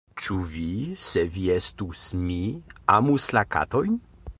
[0.19, 0.63] Ĉu vi,
[1.03, 2.41] se vi estus mi,
[2.97, 4.07] amus la katojn?